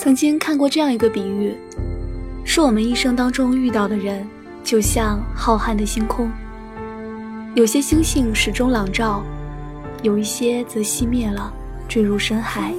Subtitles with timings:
[0.00, 1.54] 曾经看过这样一个比喻，
[2.42, 4.26] 说我们一生当中遇到的人，
[4.64, 6.30] 就像浩瀚的星空，
[7.54, 9.22] 有些星星始终朗照，
[10.02, 11.52] 有一些则熄灭了，
[11.86, 12.72] 坠入深海。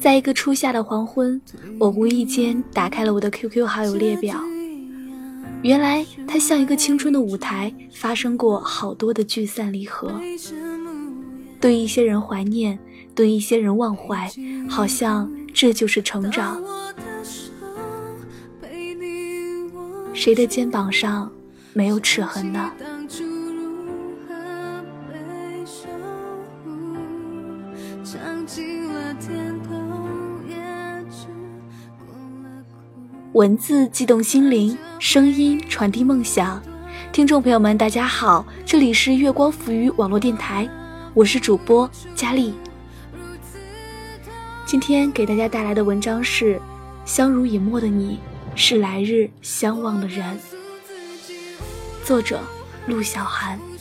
[0.00, 1.40] 在一个初夏的黄昏，
[1.78, 4.34] 我无意间打开了我的 QQ 好友列表，
[5.62, 10.12] 原来它像一个青春的舞台，发生过好多的聚散离合。
[11.60, 12.76] 对一些人怀念，
[13.14, 14.30] 对一些人忘怀，
[14.68, 16.62] 好像这就是成长。
[20.14, 21.30] 谁的肩膀上
[21.72, 22.70] 没有齿痕呢？
[33.32, 36.62] 文字激动心灵，声音传递梦想。
[37.12, 40.68] 听众朋友们，大家好，这里是月光浮语网络电台。
[41.14, 42.52] 我是主播佳丽，
[44.72, 46.56] 今天给大家带来的文章是
[47.04, 48.18] 《相濡以沫的你
[48.54, 50.24] 是来日相望的人》，
[52.06, 52.40] 作者
[52.86, 53.71] 陆小寒。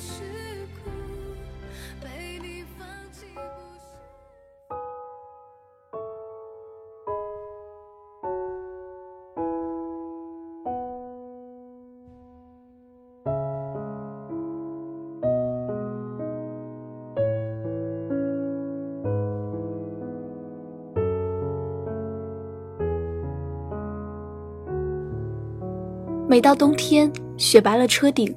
[26.32, 28.34] 每到冬天，雪白了车顶，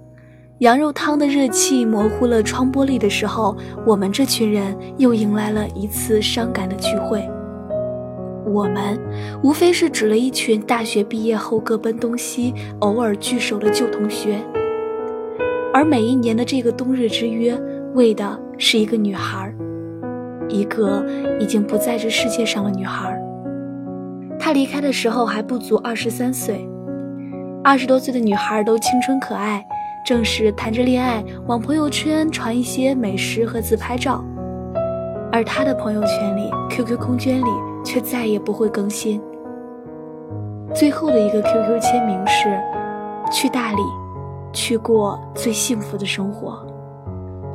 [0.59, 3.57] 羊肉汤的热气模糊了窗玻璃的时候，
[3.87, 7.25] 我们这群人又迎来了一次伤感的聚会。
[8.47, 8.99] 我们，
[9.45, 14.41] 无非是指了一群大学毕业后各奔东西、偶尔聚首的旧同学。
[15.73, 17.57] 而每一年的这个冬日之约，
[17.95, 19.55] 为的是一个女孩，
[20.49, 21.07] 一个
[21.39, 23.17] 已经不在这世界上的女孩。
[24.37, 26.69] 她离开的时候还不足二十三岁。
[27.65, 29.65] 二十多岁的女孩都青春可爱，
[30.05, 34.23] 正是谈着恋爱，往朋友圈传一些美食和自拍照，
[35.33, 37.49] 而她的朋友圈里、QQ 空间里
[37.83, 39.19] 却再也不会更新。
[40.75, 42.61] 最后的一个 QQ 签名是
[43.33, 43.83] “去大理，
[44.53, 46.63] 去过最幸福的生活”，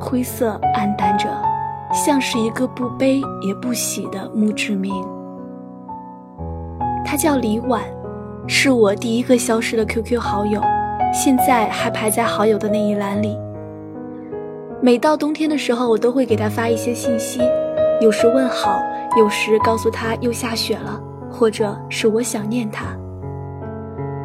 [0.00, 1.28] 灰色暗淡着，
[1.92, 4.92] 像是一个不悲也不喜的墓志铭。
[7.04, 7.80] 她叫李婉。
[8.52, 10.60] 是我第一个消失的 QQ 好友，
[11.14, 13.38] 现在还排在好友的那一栏里。
[14.82, 17.40] 每到冬天的时候，我都会给他发一些信息，
[18.00, 18.82] 有时问好，
[19.16, 21.00] 有时告诉他又下雪了，
[21.30, 22.86] 或者是我想念他。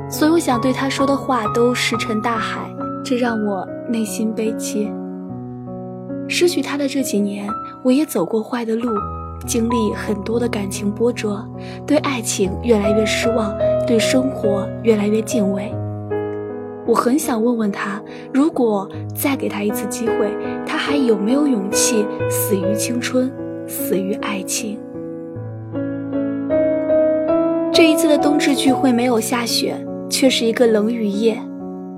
[0.09, 2.67] 所有想对他说的话都石沉大海，
[3.03, 4.91] 这让我内心悲戚。
[6.27, 7.47] 失去他的这几年，
[7.83, 8.91] 我也走过坏的路。
[9.45, 11.47] 经历很多的感情波折，
[11.85, 13.55] 对爱情越来越失望，
[13.87, 15.73] 对生活越来越敬畏。
[16.87, 18.01] 我很想问问他，
[18.31, 20.29] 如果再给他一次机会，
[20.65, 23.31] 他还有没有勇气死于青春，
[23.67, 24.77] 死于爱情？
[27.73, 29.75] 这一次的冬至聚会没有下雪，
[30.09, 31.37] 却是一个冷雨夜。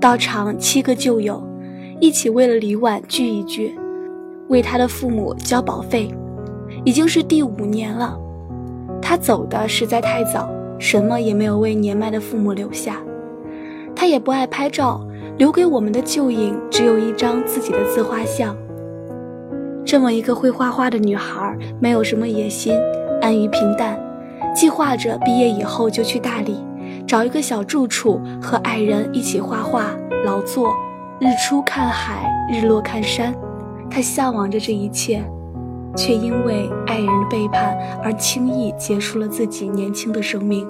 [0.00, 1.42] 到场七个旧友，
[2.00, 3.78] 一起为了李婉聚一聚，
[4.48, 6.08] 为他的父母交保费。
[6.84, 8.18] 已经是第五年了，
[9.00, 12.96] 他走的实在太早，什么也没有为年迈的父母留下。
[13.94, 15.00] 他也不爱拍照，
[15.36, 18.56] 留给我们的旧影只有一张自己的自画像。
[19.84, 22.74] 这么一个会画画的女孩，没有什么野心，
[23.20, 23.98] 安于平淡，
[24.54, 26.62] 计划着毕业以后就去大理，
[27.06, 30.72] 找一个小住处，和爱人一起画画、劳作，
[31.18, 33.34] 日出看海，日落看山。
[33.90, 35.24] 她向往着这一切。
[35.96, 40.66] 却因为爱人的背叛而轻易结束了自己年轻的生命。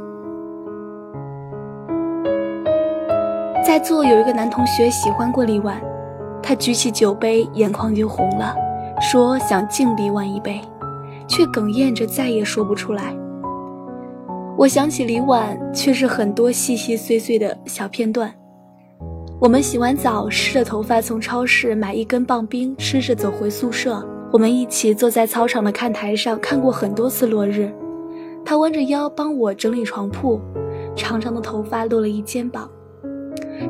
[3.66, 5.80] 在座有一个男同学喜欢过李婉，
[6.42, 8.54] 他举起酒杯，眼眶就红了，
[9.00, 10.60] 说想敬李婉一杯，
[11.26, 13.14] 却哽咽着再也说不出来。
[14.56, 18.32] 我想起李婉，却是很多细细碎碎的小片段。
[19.38, 24.04] 我们洗完澡，湿着头发从超市买一根棒冰，吃着走回宿舍。
[24.30, 27.72] 我们一起坐在操场的看台上看过很多次落日，
[28.44, 30.38] 他弯着腰帮我整理床铺，
[30.94, 32.70] 长长的头发落了一肩膀。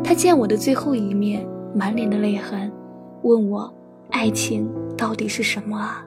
[0.03, 2.73] 他见我的最后一面，满脸的泪痕，
[3.23, 3.73] 问我
[4.11, 6.05] ：“爱情到底是什么啊？”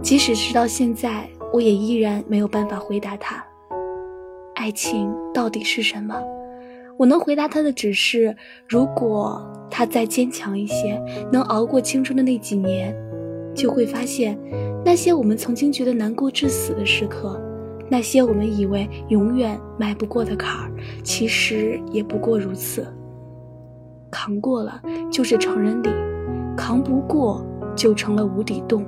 [0.00, 3.44] 即使直到现在，我也依然没有办法回答他
[4.54, 6.14] ：“爱情到底是什么？”
[6.96, 8.36] 我能回答他的只是，
[8.68, 11.00] 如果他再坚强一些，
[11.32, 12.94] 能熬过青春的那几年，
[13.54, 14.38] 就会发现，
[14.84, 17.40] 那些我们曾经觉得难过至死的时刻，
[17.88, 22.86] 那些我们以为永远迈不过的坎儿，其实也不过如此。
[24.10, 24.80] 扛过了
[25.10, 25.88] 就是成人礼，
[26.56, 27.44] 扛不过
[27.74, 28.84] 就成了无底洞。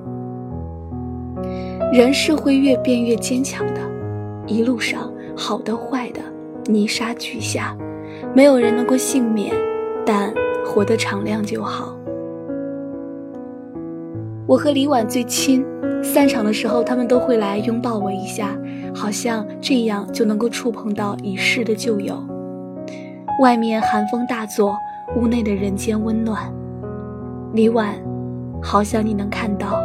[1.92, 3.80] 人是会越变越坚强的，
[4.46, 6.20] 一路上好的坏的，
[6.66, 7.76] 泥沙俱下，
[8.36, 9.50] 没有人能够幸免，
[10.04, 10.30] 但
[10.62, 11.96] 活得敞亮就好。
[14.46, 15.64] 我和李婉最亲，
[16.04, 18.54] 散场的时候他们都会来拥抱我一下，
[18.94, 22.22] 好像这样就能够触碰到已逝的旧友。
[23.40, 24.76] 外面寒风大作。
[25.16, 26.52] 屋内的人间温暖，
[27.54, 27.94] 李婉，
[28.60, 29.80] 好想你能看到。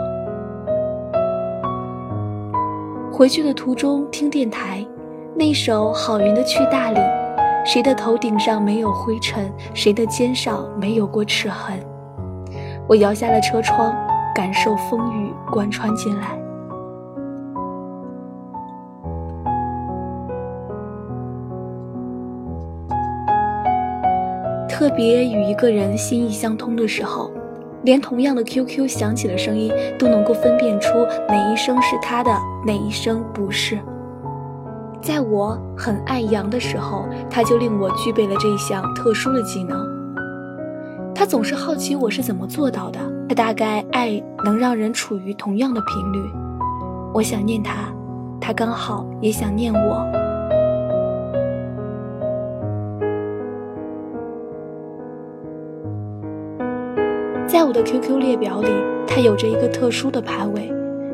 [3.14, 4.86] 回去的途中听电台，
[5.36, 7.00] 那首郝云的《去大理》，
[7.64, 11.80] 谁的头顶上没有灰尘，谁的肩上没有过齿痕？
[12.88, 13.96] 我摇下了车窗，
[14.36, 16.38] 感受风雨贯穿进来。
[24.68, 27.32] 特别与一个人心意相通的时候，
[27.84, 32.32] 连同样的 QQ 响起的声音都能够分辨出哪一声是他的，
[32.66, 33.78] 哪一声不是。
[35.02, 39.84] 在我很爱羊的时候，他就令我具备了这一项特殊的技能。
[41.14, 43.00] 他总是好奇我是怎么做到的。
[43.28, 46.20] 他大概爱能让人处于同样的频率。
[47.14, 47.92] 我想念他，
[48.40, 50.06] 他刚好也想念我。
[57.48, 58.70] 在我的 QQ 列表里，
[59.08, 60.72] 它有着一个特殊的排位，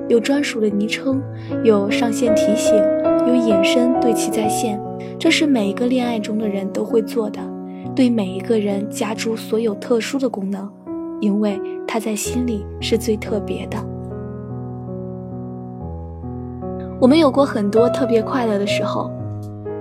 [0.08, 1.22] 有专属的昵称，
[1.64, 2.76] 有上线提醒，
[3.28, 4.80] 有隐身对其在线。
[5.20, 7.40] 这是每一个恋爱中的人都会做的，
[7.96, 10.70] 对每一个人加诸所有特殊的功能，
[11.20, 13.78] 因为他在心里是最特别的。
[17.00, 19.12] 我们有过很多特别快乐的时候，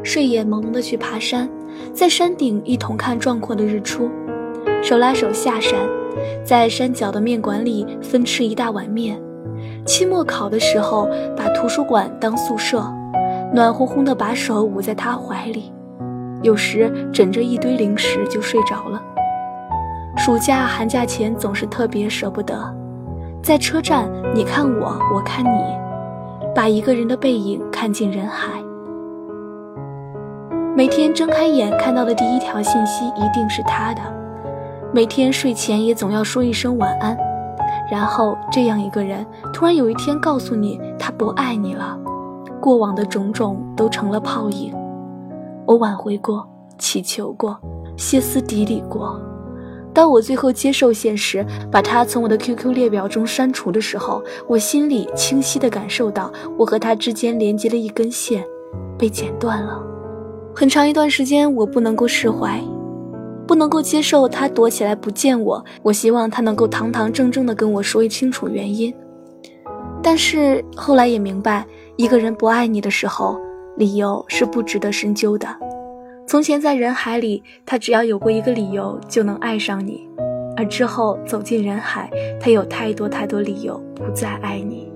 [0.02, 1.48] 睡眼朦胧的去爬山，
[1.92, 4.10] 在山顶一同看壮阔的日出，
[4.82, 5.78] 手拉手下山。
[6.42, 9.20] 在山脚的面馆里分吃一大碗面，
[9.86, 12.84] 期末考的时候把图书馆当宿舍，
[13.54, 15.72] 暖烘烘的把手捂在他怀里，
[16.42, 19.00] 有时枕着一堆零食就睡着了。
[20.16, 22.54] 暑假寒假前总是特别舍不得，
[23.42, 25.60] 在车站你看我我看你，
[26.54, 28.60] 把一个人的背影看进人海。
[30.74, 34.02] 每天睁开眼看到的第一条信息一定是他的。
[34.92, 37.16] 每天睡前也总要说一声晚安，
[37.90, 41.98] 然后这样一个人突然有一天告诉你他不爱你了，
[42.60, 44.74] 过往的种种都成了泡影。
[45.66, 46.48] 我挽回过，
[46.78, 47.58] 祈求过，
[47.96, 49.20] 歇斯底里过。
[49.92, 58.44] 当我最后接受现实，把他从我的 QQ 列表中删除的时候，我心里清晰地感受到，我和他之间连接了一根线，
[58.98, 59.82] 被剪断了。
[60.54, 62.62] 很长一段时间，我不能够释怀。
[63.46, 68.92] 不能够接受他躲起来不见我，我希望他能够堂堂正正的跟我说清楚原因。
[70.02, 71.66] 但是后来也明白，
[71.96, 73.38] 一个人不爱你的时候，
[73.76, 75.48] 理由是不值得深究的。
[76.26, 80.08] 从前在人海里，他只要有过一个理由就能爱上你，
[80.56, 82.10] 而之后走进人海，
[82.40, 84.92] 他有太多太多理由不再爱你。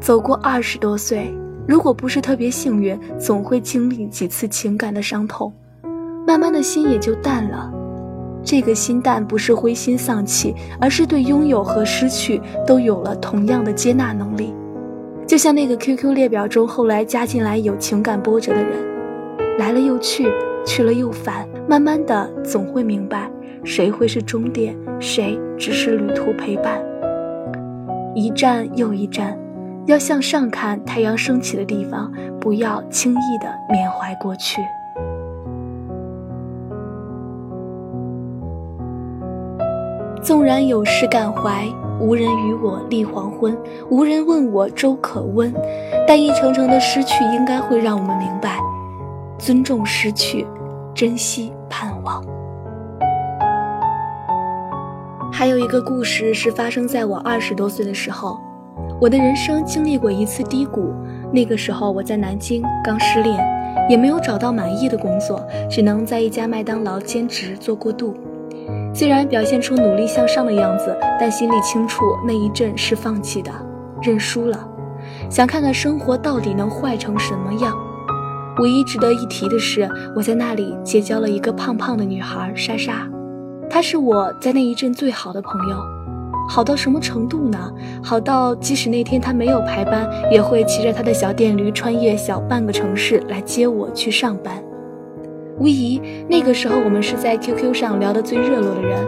[0.00, 1.32] 走过二十多岁。
[1.68, 5.52] 如果不是特别幸运，总会经历几次情感的伤痛，
[6.26, 7.70] 慢慢的心也就淡了。
[8.42, 14.54] 这个心淡不是灰心丧气，而是对拥有和失去都有了同样的接纳能力。
[15.26, 18.78] 就像那个 QQ 列表中后来加进来有情感波折的人，
[19.58, 20.26] 来了又去，
[20.64, 23.30] 去了又返，慢慢的总会明白，
[23.62, 26.80] 谁会是终点，谁只是旅途陪伴。
[28.14, 29.38] 一站又一站。
[29.88, 34.60] 要向上看太阳升起的地方，不要轻易的缅怀过去。
[40.22, 41.66] 纵然有时感怀，
[41.98, 43.56] 无人与我立黄昏，
[43.88, 45.50] 无人问我粥可温，
[46.06, 48.58] 但一程程的失去，应该会让我们明白，
[49.38, 50.46] 尊重失去，
[50.94, 52.22] 珍惜盼望。
[55.32, 58.38] 还有一个故事是发生在我二十多岁的时候。
[59.00, 60.92] 我的人生经历过一次低谷，
[61.32, 63.38] 那个时候我在南京刚失恋，
[63.88, 65.40] 也没有找到满意的工作，
[65.70, 68.16] 只能在一家麦当劳兼职做过渡。
[68.92, 73.52] 虽然表现出努力向上的样子，但心里清楚那一阵是放弃的，
[74.02, 74.68] 认输了，
[75.30, 77.72] 想看看生活到底能坏成什么样。
[78.58, 83.08] 唯一值得一提的是，我在那里结交了一个胖胖的女孩莎莎。
[83.70, 85.76] 她是我在那一阵最好的朋友，
[86.48, 87.70] 好到什么程度呢？
[88.02, 94.60] 好到即使那天他没有排班，也会骑着他的小电驴穿越小半个城市来接我去上班。
[95.58, 98.98] 无疑，那个时候我们是在 QQ 上聊得最热络的人。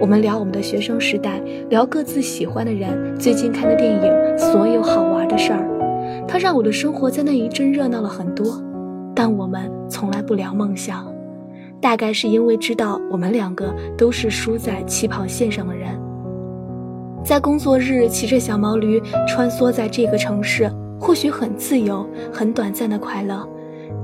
[0.00, 1.40] 我们聊我们的学生时代，
[1.70, 6.24] 聊各自喜欢的人，最近看的电影，所有好玩的事儿。
[6.26, 8.62] 他让我的生活在那一阵热闹了很多，
[9.14, 11.06] 但我们从来不聊梦想。
[11.80, 15.90] 大概是因为知道我们两个都是输在起跑线上的人，
[17.28, 20.66] 在工作日骑着小毛驴穿梭在这个城市，
[20.98, 23.46] 或许很自由，很短暂的快乐。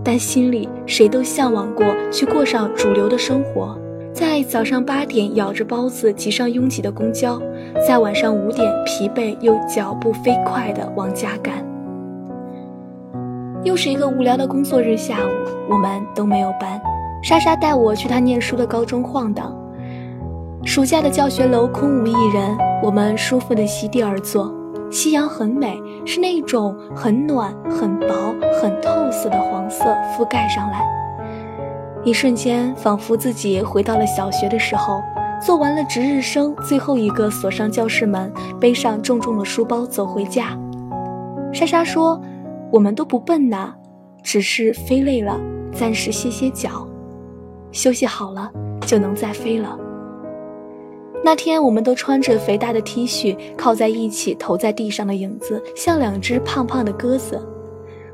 [0.05, 3.79] 但心里谁都向往过去过上主流的生活，
[4.13, 7.41] 在早上八点咬着包子挤上拥挤的公交，
[7.89, 11.67] 在晚上五点疲惫又脚步飞快地往家赶。
[13.63, 15.31] 又是一个无聊的工作日下午，
[15.71, 16.79] 我们都没有班。
[17.23, 19.59] 莎莎带我去她念书的高中晃荡。
[20.67, 24.53] 暑假的教学楼空无一人，我们舒服地席地而坐。
[24.91, 29.85] 夕阳很美，是那种很暖、很薄、很透色的黄色
[30.17, 30.81] 覆盖上来，
[32.03, 35.01] 一瞬间仿佛自己回到了小学的时候。
[35.45, 40.59] 做完了值日生，最后一个锁上教室门，背上重重的书包走回家。
[41.53, 42.19] 莎莎说
[42.73, 43.75] ：“我们都不笨呐，
[44.23, 45.39] 只是飞累了，
[45.71, 46.89] 暂时歇歇脚，
[47.73, 48.51] 休息好了
[48.87, 49.77] 就能再飞了。”
[51.27, 57.41] 那天，我们都穿着肥大的 T 恤，靠在一起，投在地上的影子像两只胖胖的鸽子。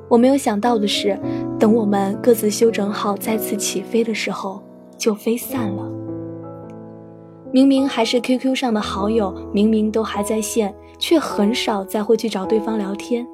[0.09, 1.19] 我没有想到的是，
[1.59, 4.63] 等我们各自休整好，再次起飞的时候，
[4.97, 5.91] 就飞散了。
[7.51, 13.27] 明明还是 QQ 上的好友，明明都还在线，却很少再会去找对方聊天。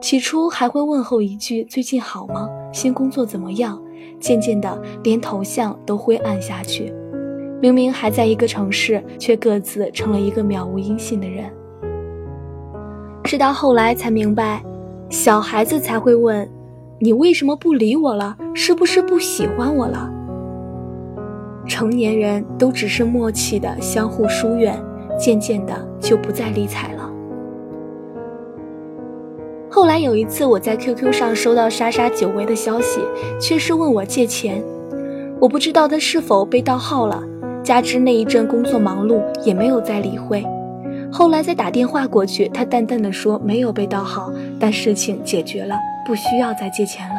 [0.00, 2.48] 起初还会问候一句“最近好吗？
[2.72, 3.80] 新工作怎么样？”
[4.18, 6.92] 渐渐的，连头像都灰暗下去。
[7.60, 11.44] 明明还在一个城市，却各自成了一个渺无音信的人。
[13.24, 14.62] 直到后来才明白，
[15.08, 16.48] 小孩子才会问
[17.00, 18.36] ：“你为什么不理我了？
[18.54, 20.12] 是不是不喜欢我了？”
[21.66, 24.80] 成年人都只是默契的相互疏远，
[25.18, 27.10] 渐渐的就不再理睬了。
[29.68, 33.00] 后来有一次，我在 QQ 上收到莎莎久违的消息，
[33.40, 34.62] 却是问我借钱，
[35.40, 37.22] 我不知道他是否被盗号了。
[37.66, 40.46] 加之那一阵工作忙碌，也没有再理会。
[41.10, 45.74] 后来再打电话过去，他淡淡的说没有被盗号，但事情解决了，
[46.06, 47.16] 不需要再借钱了。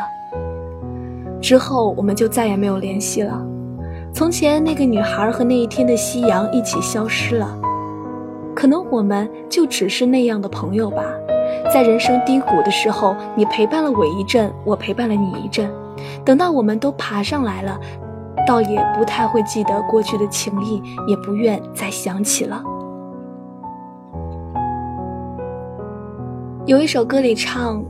[1.41, 3.45] 之后我们就再也没有联系了。
[4.13, 7.53] 从前那个女孩和那一天的夕阳一起消失了。
[8.55, 11.03] 可能我们就只是那样的朋友吧。
[11.73, 15.69] 在人生低谷的时候，你陪伴了我一阵，我陪伴了你一阵。
[16.23, 17.77] 等到我们都爬上来了。
[18.47, 22.63] 倒也不太会记得过去的情谊，也不愿再想起了。
[26.65, 27.83] 有一首歌里唱：“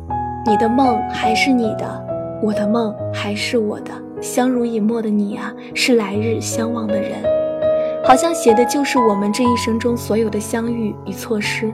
[0.46, 2.06] 你的梦还是你的，
[2.42, 7.22] 我的梦还是我的，相濡以沫的你啊，是来日相望的人。”
[8.04, 11.74] 好像写的就是我们这一生中所有的相遇与错失。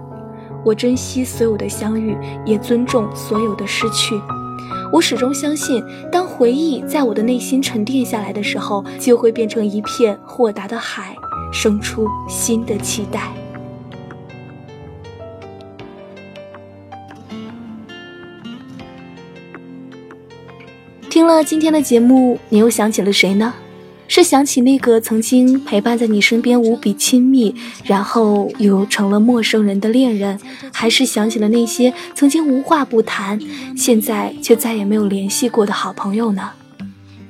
[0.65, 4.19] 我珍惜所有的相遇，也尊重所有的失去。
[4.93, 11.15] 我始终相信，当回忆在我的内心沉淀下来的时候，就会变成一片豁达的海，
[11.51, 13.33] 生出新的期待。
[21.09, 23.51] 听了今天的节目，你又想起了谁呢？
[24.15, 30.39] 是想起那个曾经陪伴在你身边无比亲密，然后又成了陌生人的恋人，
[30.71, 33.39] 还是想起了那些曾经无话不谈，
[33.75, 36.51] 现在却再也没有联系过的好朋友呢？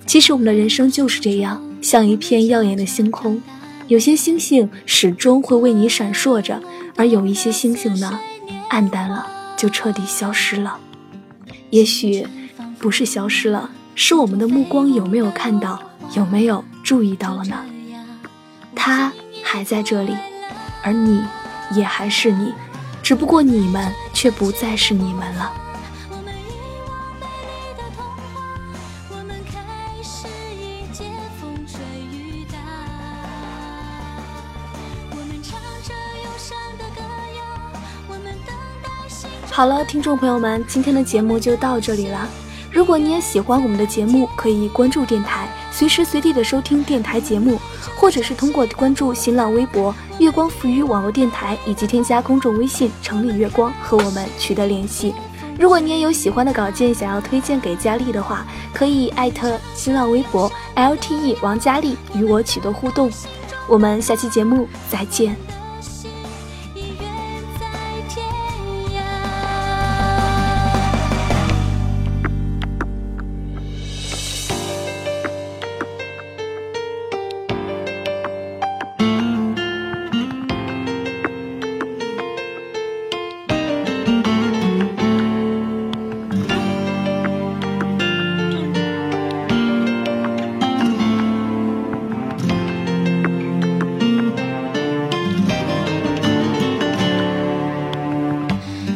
[0.06, 3.42] 其实我们的人生就是这样，像一片耀眼的星空，
[3.88, 6.62] 有些星星始终会为你闪烁着，
[6.98, 8.20] 而有一些星星呢，
[8.68, 9.26] 暗淡了
[9.56, 10.78] 就彻底消失了。
[11.70, 12.28] 也许
[12.78, 16.64] 不是消失了，是我们的目光有没有看到，有没有？
[16.84, 17.66] 注意到了呢，
[18.76, 20.14] 他还在这里，
[20.82, 21.24] 而你
[21.72, 22.54] 也还是你，
[23.02, 25.54] 只不过你们却不再是你们了。
[39.50, 42.28] 好了，听众朋友们，今天的节目就到这里了。
[42.72, 45.48] 如果你也喜欢我们的节目，可以关注电台。
[45.76, 47.60] 随时随地的收听电台节目，
[47.98, 55.16] 或者是通过关注新浪微博“月光浮语网络电台”，以及添加公众微信“城里月光”和我们取得联系。
[55.60, 63.10] 如果你也有喜欢的稿件想要推荐给佳丽的话，可以艾特新浪微博 “lte 王佳丽”与我取得互动。
[63.68, 65.36] 我们下期节目再见。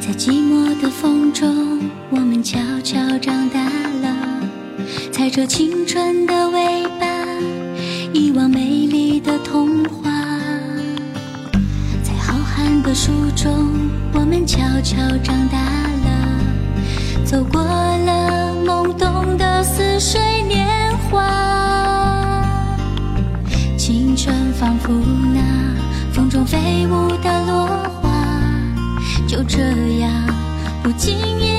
[0.08, 3.60] 在寂寞的风中，我们悄悄长大
[4.02, 4.16] 了
[5.12, 7.06] 踩着青春的尾巴，
[8.14, 10.10] 遗忘美丽的童话。
[12.02, 13.52] 在浩瀚的书中，
[14.14, 15.60] 我们悄悄长大
[16.06, 20.66] 了，走过了懵懂的似水年
[21.12, 21.22] 华。
[23.78, 24.94] 青春仿佛
[25.34, 25.42] 那
[26.14, 27.77] 风中飞舞的落，
[29.28, 29.60] 就这
[30.00, 30.10] 样
[30.82, 31.57] 不经意。